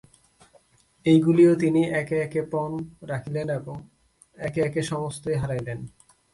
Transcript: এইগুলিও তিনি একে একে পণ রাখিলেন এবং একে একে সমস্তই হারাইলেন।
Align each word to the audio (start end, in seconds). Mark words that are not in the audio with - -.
এইগুলিও 1.05 1.53
তিনি 1.55 1.81
একে 1.91 2.15
একে 2.21 2.41
পণ 2.41 2.71
রাখিলেন 3.01 3.47
এবং 3.49 3.75
একে 4.37 4.59
একে 4.61 4.81
সমস্তই 4.81 5.35
হারাইলেন। 5.35 5.79